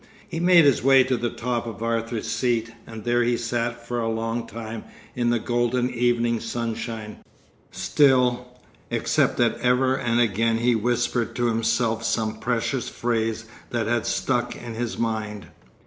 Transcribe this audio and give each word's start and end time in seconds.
He 0.27 0.39
made 0.39 0.65
his 0.65 0.81
way 0.81 1.03
to 1.03 1.15
the 1.15 1.29
top 1.29 1.67
of 1.67 1.83
Arthur's 1.83 2.27
Seat, 2.27 2.71
and 2.87 3.03
there 3.03 3.21
he 3.21 3.37
sat 3.37 3.85
for 3.85 3.99
a 3.99 4.09
long 4.09 4.47
time 4.47 4.83
in 5.15 5.29
the 5.29 5.37
golden 5.37 5.91
evening 5.91 6.39
sunshine, 6.39 7.17
still, 7.71 8.47
except 8.89 9.37
that 9.37 9.59
ever 9.59 9.95
and 9.95 10.19
again 10.19 10.57
he 10.57 10.73
whispered 10.73 11.35
to 11.35 11.45
himself 11.45 12.03
some 12.03 12.39
precious 12.39 12.89
phrase 12.89 13.45
that 13.69 13.85
had 13.85 14.07
stuck 14.07 14.55
in 14.55 14.73
his 14.73 14.97
mind. 14.97 15.45